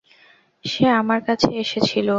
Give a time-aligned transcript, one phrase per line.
[0.65, 2.07] সে আমার কাছে এসেছিল।